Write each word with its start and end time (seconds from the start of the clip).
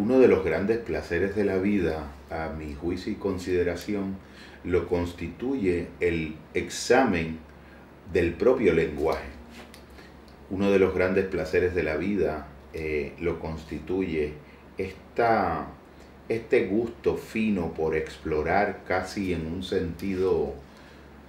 uno 0.00 0.18
de 0.18 0.28
los 0.28 0.42
grandes 0.42 0.78
placeres 0.78 1.36
de 1.36 1.44
la 1.44 1.58
vida, 1.58 2.10
a 2.30 2.48
mi 2.48 2.72
juicio 2.72 3.12
y 3.12 3.16
consideración, 3.16 4.16
lo 4.64 4.88
constituye 4.88 5.88
el 6.00 6.36
examen 6.54 7.38
del 8.10 8.32
propio 8.32 8.72
lenguaje. 8.72 9.28
Uno 10.48 10.70
de 10.70 10.78
los 10.78 10.94
grandes 10.94 11.26
placeres 11.26 11.74
de 11.74 11.82
la 11.82 11.98
vida 11.98 12.46
eh, 12.72 13.12
lo 13.20 13.40
constituye 13.40 14.32
esta, 14.78 15.66
este 16.30 16.64
gusto 16.64 17.18
fino 17.18 17.74
por 17.74 17.94
explorar 17.94 18.84
casi 18.88 19.34
en 19.34 19.46
un 19.46 19.62
sentido 19.62 20.54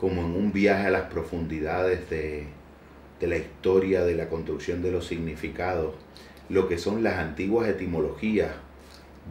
como 0.00 0.22
en 0.22 0.34
un 0.34 0.52
viaje 0.52 0.88
a 0.88 0.90
las 0.90 1.08
profundidades 1.08 2.10
de, 2.10 2.46
de 3.20 3.26
la 3.28 3.36
historia, 3.36 4.04
de 4.04 4.16
la 4.16 4.28
construcción 4.28 4.82
de 4.82 4.90
los 4.90 5.06
significados, 5.06 5.94
lo 6.48 6.68
que 6.68 6.78
son 6.78 7.02
las 7.02 7.18
antiguas 7.18 7.68
etimologías 7.68 8.52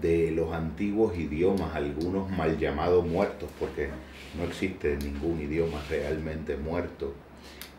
de 0.01 0.31
los 0.31 0.51
antiguos 0.53 1.17
idiomas, 1.17 1.73
algunos 1.75 2.29
mal 2.29 2.57
llamados 2.57 3.05
muertos, 3.05 3.49
porque 3.59 3.89
no 4.37 4.43
existe 4.43 4.97
ningún 4.97 5.41
idioma 5.41 5.81
realmente 5.89 6.57
muerto, 6.57 7.13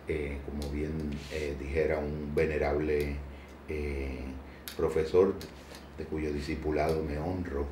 eh, 0.08 0.38
como 0.46 0.72
bien 0.72 0.92
eh, 1.32 1.54
dijera 1.60 1.98
un 1.98 2.34
venerable 2.34 3.16
eh, 3.68 4.20
profesor 4.76 5.34
de 5.98 6.04
cuyo 6.04 6.32
discipulado 6.32 7.02
me 7.02 7.18
honro, 7.18 7.66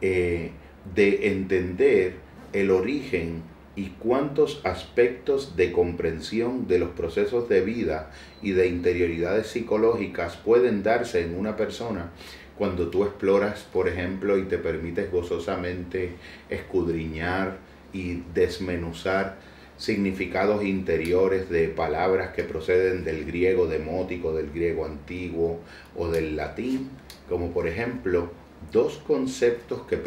de 0.00 1.28
entender 1.28 2.14
el 2.54 2.70
origen 2.70 3.42
y 3.76 3.90
cuántos 3.98 4.60
aspectos 4.64 5.56
de 5.56 5.72
comprensión 5.72 6.66
de 6.66 6.78
los 6.78 6.90
procesos 6.90 7.48
de 7.48 7.60
vida 7.60 8.10
y 8.42 8.52
de 8.52 8.66
interioridades 8.66 9.46
psicológicas 9.46 10.36
pueden 10.36 10.82
darse 10.82 11.22
en 11.22 11.38
una 11.38 11.56
persona 11.56 12.10
cuando 12.58 12.88
tú 12.88 13.04
exploras, 13.04 13.66
por 13.72 13.88
ejemplo, 13.88 14.36
y 14.36 14.42
te 14.42 14.58
permites 14.58 15.10
gozosamente 15.10 16.10
escudriñar 16.50 17.56
y 17.92 18.22
desmenuzar 18.34 19.38
significados 19.78 20.62
interiores 20.62 21.48
de 21.48 21.68
palabras 21.68 22.34
que 22.34 22.44
proceden 22.44 23.02
del 23.02 23.24
griego 23.24 23.66
demótico, 23.66 24.34
del 24.34 24.50
griego 24.50 24.84
antiguo 24.84 25.60
o 25.96 26.08
del 26.08 26.36
latín, 26.36 26.90
como 27.30 27.50
por 27.50 27.66
ejemplo 27.66 28.30
dos 28.70 28.98
conceptos 29.06 29.80
que, 29.88 29.98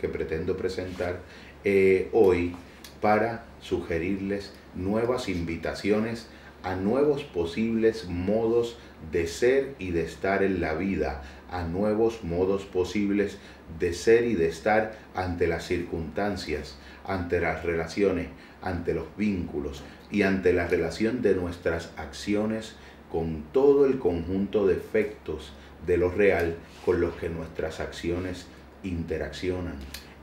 que 0.00 0.08
pretendo 0.08 0.56
presentar 0.56 1.18
eh, 1.64 2.08
hoy 2.12 2.54
para 3.00 3.44
sugerirles 3.60 4.52
nuevas 4.74 5.28
invitaciones 5.28 6.28
a 6.62 6.74
nuevos 6.74 7.24
posibles 7.24 8.06
modos 8.06 8.76
de 9.12 9.26
ser 9.26 9.74
y 9.78 9.92
de 9.92 10.02
estar 10.04 10.42
en 10.42 10.60
la 10.60 10.74
vida, 10.74 11.22
a 11.50 11.62
nuevos 11.62 12.22
modos 12.22 12.64
posibles 12.64 13.38
de 13.78 13.94
ser 13.94 14.24
y 14.24 14.34
de 14.34 14.48
estar 14.48 14.98
ante 15.14 15.46
las 15.46 15.64
circunstancias, 15.64 16.76
ante 17.06 17.40
las 17.40 17.64
relaciones, 17.64 18.28
ante 18.62 18.92
los 18.94 19.06
vínculos 19.16 19.82
y 20.10 20.22
ante 20.22 20.52
la 20.52 20.66
relación 20.66 21.22
de 21.22 21.34
nuestras 21.34 21.92
acciones 21.96 22.74
con 23.10 23.44
todo 23.52 23.86
el 23.86 23.98
conjunto 23.98 24.66
de 24.66 24.74
efectos 24.74 25.52
de 25.86 25.96
lo 25.96 26.10
real 26.10 26.56
con 26.84 27.00
los 27.00 27.14
que 27.14 27.28
nuestras 27.28 27.80
acciones 27.80 28.46
interaccionan. 28.82 29.76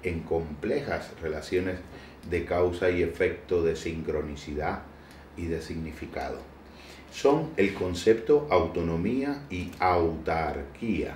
En 0.04 0.22
complejas 0.22 1.12
relaciones 1.22 1.80
de 2.30 2.46
causa 2.46 2.90
y 2.90 3.02
efecto, 3.02 3.64
de 3.64 3.76
sincronicidad 3.76 4.80
y 5.36 5.46
de 5.46 5.62
significado. 5.62 6.40
Son 7.12 7.52
el 7.58 7.74
concepto 7.74 8.48
autonomía 8.50 9.44
y 9.50 9.72
autarquía. 9.80 11.16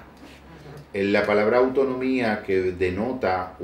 En 0.93 1.13
la 1.13 1.25
palabra 1.25 1.57
autonomía 1.57 2.43
que 2.43 2.71
denota 2.71 3.57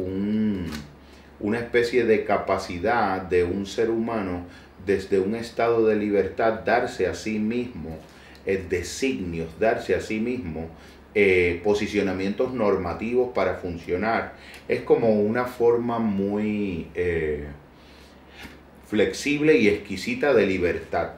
una 1.39 1.59
especie 1.59 2.05
de 2.05 2.25
capacidad 2.25 3.21
de 3.21 3.43
un 3.43 3.65
ser 3.65 3.89
humano 3.89 4.45
desde 4.85 5.19
un 5.19 5.35
estado 5.35 5.85
de 5.85 5.95
libertad 5.95 6.61
darse 6.65 7.07
a 7.07 7.13
sí 7.13 7.39
mismo 7.39 7.97
eh, 8.45 8.65
designios, 8.69 9.59
darse 9.59 9.95
a 9.95 10.01
sí 10.01 10.19
mismo 10.19 10.69
eh, 11.19 11.61
posicionamientos 11.63 12.53
normativos 12.53 13.33
para 13.33 13.55
funcionar. 13.55 14.33
Es 14.67 14.81
como 14.81 15.19
una 15.19 15.45
forma 15.45 15.97
muy 15.97 16.89
eh, 16.93 17.45
flexible 18.85 19.57
y 19.57 19.67
exquisita 19.67 20.35
de 20.35 20.45
libertad. 20.45 21.13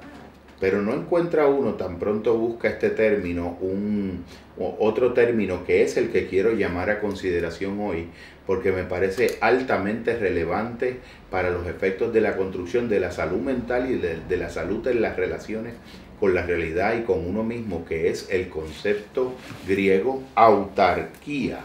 Pero 0.62 0.82
no 0.82 0.94
encuentra 0.94 1.48
uno, 1.48 1.74
tan 1.74 2.00
pronto 2.00 2.38
busca 2.38 2.70
este 2.70 2.92
término, 2.92 3.58
un, 3.60 4.24
otro 4.58 5.12
término 5.12 5.66
que 5.66 5.84
es 5.84 5.98
el 5.98 6.12
que 6.12 6.28
quiero 6.28 6.54
llamar 6.54 6.90
a 6.90 7.02
consideración 7.02 7.78
hoy, 7.82 8.08
porque 8.48 8.72
me 8.72 8.84
parece 8.84 9.38
altamente 9.42 10.16
relevante 10.16 11.00
para 11.30 11.50
los 11.50 11.68
efectos 11.68 12.14
de 12.14 12.22
la 12.22 12.38
construcción 12.38 12.88
de 12.88 13.02
la 13.02 13.12
salud 13.12 13.42
mental 13.42 13.92
y 13.92 13.98
de 13.98 14.38
la 14.38 14.50
salud 14.50 14.88
en 14.88 15.02
las 15.02 15.18
relaciones 15.18 15.74
con 16.20 16.34
la 16.34 16.44
realidad 16.44 16.98
y 16.98 17.04
con 17.04 17.26
uno 17.26 17.44
mismo, 17.44 17.86
que 17.86 18.10
es 18.10 18.28
el 18.30 18.50
concepto 18.50 19.36
griego 19.68 20.24
autarquía, 20.36 21.60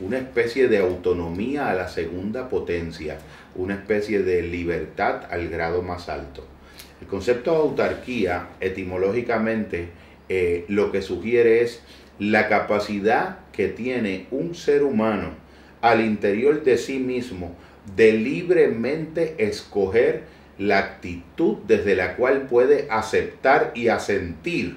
una 0.00 0.18
especie 0.18 0.68
de 0.68 0.78
autonomía 0.78 1.68
a 1.68 1.74
la 1.74 1.88
segunda 1.88 2.48
potencia, 2.48 3.18
una 3.54 3.74
especie 3.74 4.22
de 4.22 4.42
libertad 4.42 5.22
al 5.30 5.48
grado 5.48 5.82
más 5.82 6.08
alto. 6.08 6.44
El 7.00 7.06
concepto 7.06 7.54
autarquía, 7.54 8.48
etimológicamente, 8.60 9.88
eh, 10.28 10.64
lo 10.68 10.92
que 10.92 11.02
sugiere 11.02 11.62
es 11.62 11.82
la 12.18 12.48
capacidad 12.48 13.38
que 13.52 13.68
tiene 13.68 14.26
un 14.30 14.54
ser 14.54 14.82
humano 14.82 15.30
al 15.80 16.00
interior 16.00 16.64
de 16.64 16.76
sí 16.76 16.98
mismo 16.98 17.54
de 17.96 18.12
libremente 18.12 19.34
escoger 19.38 20.24
la 20.58 20.78
actitud 20.78 21.58
desde 21.66 21.94
la 21.94 22.16
cual 22.16 22.42
puede 22.42 22.88
aceptar 22.90 23.72
y 23.74 23.88
asentir 23.88 24.76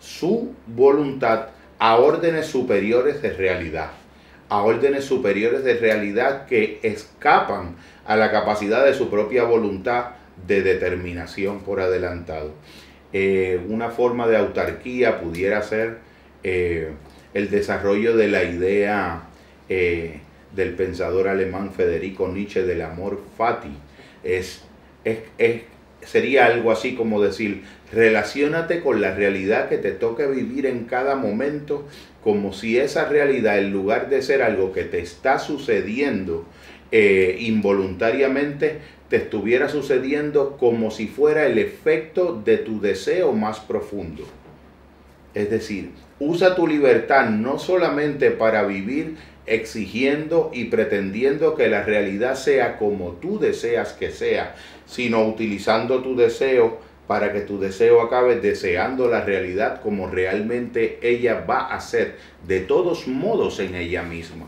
su 0.00 0.54
voluntad 0.66 1.48
a 1.78 1.96
órdenes 1.96 2.46
superiores 2.46 3.22
de 3.22 3.32
realidad, 3.32 3.90
a 4.48 4.62
órdenes 4.62 5.04
superiores 5.04 5.64
de 5.64 5.74
realidad 5.74 6.46
que 6.46 6.78
escapan 6.82 7.76
a 8.06 8.16
la 8.16 8.30
capacidad 8.30 8.84
de 8.84 8.94
su 8.94 9.08
propia 9.08 9.44
voluntad 9.44 10.10
de 10.46 10.62
determinación 10.62 11.60
por 11.60 11.80
adelantado. 11.80 12.52
Eh, 13.12 13.60
una 13.68 13.90
forma 13.90 14.26
de 14.26 14.36
autarquía 14.36 15.20
pudiera 15.20 15.62
ser 15.62 15.98
eh, 16.42 16.90
el 17.32 17.50
desarrollo 17.50 18.16
de 18.16 18.28
la 18.28 18.44
idea 18.44 19.22
eh, 19.68 20.20
del 20.54 20.74
pensador 20.74 21.28
alemán 21.28 21.72
Federico 21.72 22.28
Nietzsche 22.28 22.64
del 22.64 22.82
amor 22.82 23.22
fati. 23.36 23.76
Es 24.22 24.64
es, 25.04 25.62
sería 26.02 26.46
algo 26.46 26.70
así 26.70 26.94
como 26.94 27.20
decir, 27.20 27.62
relacionate 27.92 28.80
con 28.80 29.00
la 29.00 29.14
realidad 29.14 29.68
que 29.68 29.78
te 29.78 29.92
toca 29.92 30.26
vivir 30.26 30.66
en 30.66 30.84
cada 30.84 31.16
momento, 31.16 31.86
como 32.22 32.52
si 32.52 32.78
esa 32.78 33.06
realidad, 33.08 33.58
en 33.58 33.72
lugar 33.72 34.08
de 34.08 34.22
ser 34.22 34.42
algo 34.42 34.72
que 34.72 34.84
te 34.84 35.00
está 35.00 35.38
sucediendo 35.38 36.46
eh, 36.92 37.36
involuntariamente, 37.40 38.78
te 39.08 39.16
estuviera 39.16 39.68
sucediendo 39.68 40.56
como 40.56 40.90
si 40.90 41.06
fuera 41.06 41.46
el 41.46 41.58
efecto 41.58 42.40
de 42.44 42.58
tu 42.58 42.80
deseo 42.80 43.32
más 43.32 43.60
profundo. 43.60 44.24
Es 45.34 45.50
decir, 45.50 45.90
usa 46.18 46.54
tu 46.54 46.66
libertad 46.66 47.28
no 47.28 47.58
solamente 47.58 48.30
para 48.30 48.62
vivir 48.62 49.16
exigiendo 49.46 50.50
y 50.52 50.66
pretendiendo 50.66 51.54
que 51.54 51.68
la 51.68 51.82
realidad 51.82 52.34
sea 52.34 52.78
como 52.78 53.12
tú 53.12 53.38
deseas 53.38 53.92
que 53.92 54.10
sea, 54.10 54.54
sino 54.86 55.26
utilizando 55.26 56.02
tu 56.02 56.16
deseo 56.16 56.78
para 57.06 57.32
que 57.32 57.40
tu 57.40 57.60
deseo 57.60 58.00
acabe 58.00 58.36
deseando 58.40 59.08
la 59.08 59.22
realidad 59.22 59.82
como 59.82 60.08
realmente 60.08 60.98
ella 61.02 61.44
va 61.48 61.74
a 61.74 61.80
ser, 61.80 62.16
de 62.46 62.60
todos 62.60 63.06
modos 63.06 63.60
en 63.60 63.74
ella 63.74 64.02
misma. 64.02 64.46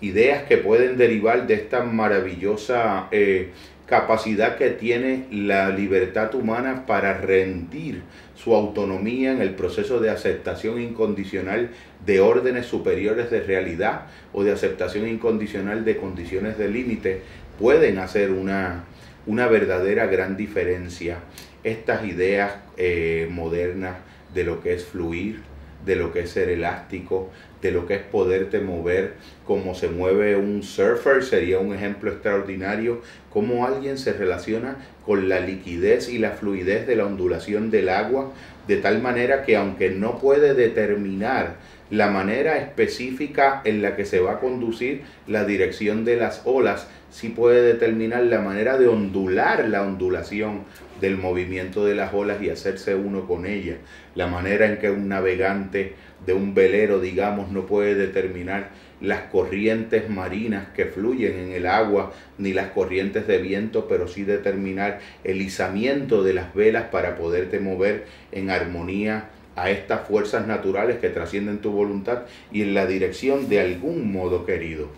Ideas 0.00 0.42
que 0.42 0.58
pueden 0.58 0.98
derivar 0.98 1.46
de 1.46 1.54
esta 1.54 1.82
maravillosa 1.82 3.08
eh, 3.10 3.52
capacidad 3.86 4.56
que 4.56 4.70
tiene 4.70 5.26
la 5.30 5.68
libertad 5.68 6.34
humana 6.34 6.86
para 6.86 7.18
rendir 7.18 8.02
su 8.34 8.54
autonomía 8.54 9.32
en 9.32 9.40
el 9.40 9.54
proceso 9.54 10.00
de 10.00 10.10
aceptación 10.10 10.80
incondicional 10.80 11.70
de 12.04 12.20
órdenes 12.20 12.66
superiores 12.66 13.30
de 13.30 13.42
realidad 13.42 14.06
o 14.32 14.42
de 14.42 14.52
aceptación 14.52 15.06
incondicional 15.06 15.84
de 15.84 15.96
condiciones 15.96 16.56
de 16.58 16.68
límite, 16.68 17.22
pueden 17.58 17.98
hacer 17.98 18.30
una, 18.30 18.84
una 19.26 19.46
verdadera 19.48 20.06
gran 20.06 20.36
diferencia. 20.36 21.18
Estas 21.62 22.04
ideas 22.04 22.56
eh, 22.76 23.28
modernas 23.30 23.96
de 24.34 24.44
lo 24.44 24.62
que 24.62 24.74
es 24.74 24.84
fluir, 24.84 25.40
de 25.84 25.96
lo 25.96 26.12
que 26.12 26.20
es 26.20 26.30
ser 26.30 26.48
elástico, 26.48 27.30
de 27.60 27.70
lo 27.70 27.86
que 27.86 27.94
es 27.94 28.02
poderte 28.02 28.60
mover, 28.60 29.14
como 29.46 29.74
se 29.74 29.88
mueve 29.88 30.36
un 30.36 30.62
surfer, 30.62 31.22
sería 31.22 31.58
un 31.58 31.74
ejemplo 31.74 32.10
extraordinario, 32.10 33.00
cómo 33.30 33.66
alguien 33.66 33.98
se 33.98 34.12
relaciona 34.12 34.76
con 35.04 35.28
la 35.28 35.40
liquidez 35.40 36.08
y 36.08 36.18
la 36.18 36.32
fluidez 36.32 36.86
de 36.86 36.96
la 36.96 37.06
ondulación 37.06 37.70
del 37.70 37.88
agua, 37.88 38.32
de 38.68 38.76
tal 38.76 39.02
manera 39.02 39.44
que 39.44 39.56
aunque 39.56 39.90
no 39.90 40.18
puede 40.18 40.54
determinar 40.54 41.56
la 41.96 42.10
manera 42.10 42.58
específica 42.58 43.62
en 43.64 43.80
la 43.80 43.94
que 43.94 44.04
se 44.04 44.18
va 44.18 44.32
a 44.32 44.40
conducir 44.40 45.02
la 45.28 45.44
dirección 45.44 46.04
de 46.04 46.16
las 46.16 46.42
olas, 46.44 46.88
sí 47.10 47.28
puede 47.28 47.62
determinar 47.62 48.24
la 48.24 48.40
manera 48.40 48.76
de 48.78 48.88
ondular 48.88 49.68
la 49.68 49.82
ondulación 49.82 50.64
del 51.00 51.16
movimiento 51.16 51.84
de 51.84 51.94
las 51.94 52.12
olas 52.12 52.42
y 52.42 52.50
hacerse 52.50 52.96
uno 52.96 53.28
con 53.28 53.46
ellas. 53.46 53.76
La 54.16 54.26
manera 54.26 54.66
en 54.66 54.78
que 54.78 54.90
un 54.90 55.08
navegante 55.08 55.94
de 56.26 56.32
un 56.32 56.52
velero, 56.52 57.00
digamos, 57.00 57.52
no 57.52 57.66
puede 57.66 57.94
determinar 57.94 58.70
las 59.00 59.22
corrientes 59.22 60.10
marinas 60.10 60.68
que 60.74 60.86
fluyen 60.86 61.38
en 61.38 61.52
el 61.52 61.66
agua, 61.66 62.12
ni 62.38 62.52
las 62.52 62.70
corrientes 62.70 63.28
de 63.28 63.38
viento, 63.38 63.86
pero 63.86 64.08
sí 64.08 64.24
determinar 64.24 64.98
el 65.22 65.42
izamiento 65.42 66.24
de 66.24 66.32
las 66.32 66.54
velas 66.54 66.84
para 66.90 67.14
poderte 67.14 67.60
mover 67.60 68.06
en 68.32 68.50
armonía 68.50 69.28
a 69.56 69.70
estas 69.70 70.06
fuerzas 70.06 70.46
naturales 70.46 70.98
que 70.98 71.10
trascienden 71.10 71.58
tu 71.58 71.70
voluntad 71.70 72.22
y 72.52 72.62
en 72.62 72.74
la 72.74 72.86
dirección 72.86 73.48
de 73.48 73.60
algún 73.60 74.12
modo 74.12 74.44
querido. 74.44 74.88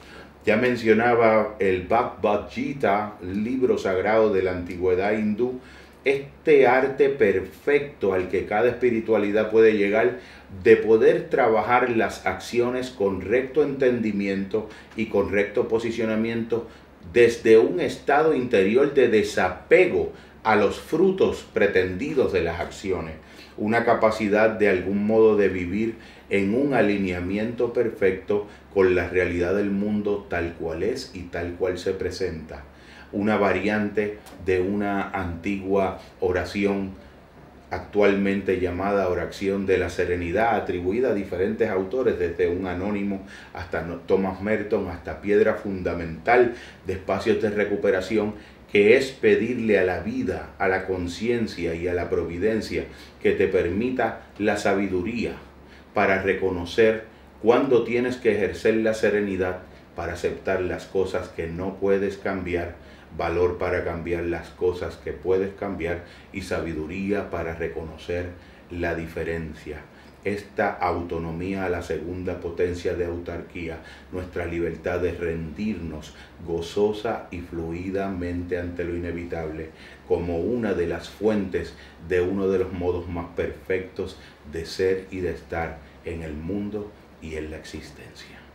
Ya 0.44 0.56
mencionaba 0.56 1.56
el 1.58 1.82
Bhagavad 1.82 2.48
Gita, 2.50 3.14
libro 3.22 3.78
sagrado 3.78 4.32
de 4.32 4.42
la 4.42 4.52
antigüedad 4.52 5.12
hindú, 5.12 5.60
este 6.04 6.68
arte 6.68 7.08
perfecto 7.08 8.14
al 8.14 8.28
que 8.28 8.46
cada 8.46 8.68
espiritualidad 8.68 9.50
puede 9.50 9.76
llegar 9.76 10.20
de 10.62 10.76
poder 10.76 11.28
trabajar 11.28 11.90
las 11.90 12.26
acciones 12.26 12.90
con 12.90 13.22
recto 13.22 13.64
entendimiento 13.64 14.68
y 14.96 15.06
con 15.06 15.32
recto 15.32 15.66
posicionamiento 15.66 16.68
desde 17.12 17.58
un 17.58 17.80
estado 17.80 18.34
interior 18.34 18.94
de 18.94 19.08
desapego 19.08 20.12
a 20.44 20.54
los 20.54 20.78
frutos 20.78 21.44
pretendidos 21.52 22.32
de 22.32 22.42
las 22.42 22.60
acciones, 22.60 23.14
una 23.58 23.84
capacidad 23.84 24.50
de 24.50 24.68
algún 24.68 25.06
modo 25.06 25.36
de 25.36 25.48
vivir 25.48 25.96
en 26.30 26.54
un 26.54 26.74
alineamiento 26.74 27.72
perfecto 27.72 28.46
con 28.74 28.94
la 28.94 29.08
realidad 29.08 29.54
del 29.54 29.70
mundo 29.70 30.26
tal 30.28 30.54
cual 30.54 30.82
es 30.82 31.10
y 31.14 31.22
tal 31.22 31.52
cual 31.54 31.78
se 31.78 31.92
presenta. 31.92 32.64
Una 33.12 33.36
variante 33.36 34.18
de 34.44 34.60
una 34.60 35.10
antigua 35.10 36.00
oración 36.20 36.92
actualmente 37.70 38.60
llamada 38.60 39.08
oración 39.08 39.66
de 39.66 39.78
la 39.78 39.90
serenidad, 39.90 40.54
atribuida 40.54 41.10
a 41.10 41.14
diferentes 41.14 41.68
autores, 41.68 42.18
desde 42.18 42.48
un 42.48 42.66
anónimo 42.66 43.26
hasta 43.54 43.84
Thomas 44.06 44.40
Merton, 44.40 44.88
hasta 44.88 45.20
piedra 45.20 45.54
fundamental 45.54 46.54
de 46.86 46.92
espacios 46.92 47.42
de 47.42 47.50
recuperación, 47.50 48.34
que 48.70 48.96
es 48.96 49.10
pedirle 49.10 49.78
a 49.78 49.84
la 49.84 50.00
vida, 50.00 50.50
a 50.58 50.68
la 50.68 50.86
conciencia 50.86 51.74
y 51.74 51.88
a 51.88 51.94
la 51.94 52.10
providencia 52.10 52.84
que 53.22 53.32
te 53.32 53.48
permita 53.48 54.22
la 54.38 54.56
sabiduría 54.56 55.36
para 55.94 56.22
reconocer 56.22 57.04
cuándo 57.42 57.84
tienes 57.84 58.16
que 58.16 58.32
ejercer 58.32 58.76
la 58.76 58.94
serenidad 58.94 59.60
para 59.94 60.14
aceptar 60.14 60.60
las 60.60 60.84
cosas 60.84 61.28
que 61.28 61.46
no 61.46 61.76
puedes 61.76 62.18
cambiar 62.18 62.74
valor 63.16 63.58
para 63.58 63.84
cambiar 63.84 64.24
las 64.24 64.48
cosas 64.50 64.96
que 64.96 65.12
puedes 65.12 65.54
cambiar 65.54 66.04
y 66.32 66.42
sabiduría 66.42 67.30
para 67.30 67.54
reconocer 67.54 68.30
la 68.70 68.94
diferencia. 68.94 69.78
Esta 70.24 70.72
autonomía 70.72 71.66
a 71.66 71.68
la 71.68 71.82
segunda 71.82 72.40
potencia 72.40 72.94
de 72.94 73.06
autarquía, 73.06 73.78
nuestra 74.10 74.46
libertad 74.46 75.00
de 75.00 75.12
rendirnos 75.12 76.14
gozosa 76.44 77.28
y 77.30 77.40
fluidamente 77.40 78.58
ante 78.58 78.84
lo 78.84 78.96
inevitable, 78.96 79.70
como 80.08 80.38
una 80.38 80.74
de 80.74 80.88
las 80.88 81.08
fuentes 81.08 81.74
de 82.08 82.20
uno 82.20 82.48
de 82.48 82.58
los 82.58 82.72
modos 82.72 83.08
más 83.08 83.26
perfectos 83.36 84.18
de 84.52 84.66
ser 84.66 85.06
y 85.10 85.20
de 85.20 85.30
estar 85.30 85.78
en 86.04 86.22
el 86.22 86.34
mundo 86.34 86.90
y 87.22 87.36
en 87.36 87.50
la 87.50 87.58
existencia. 87.58 88.45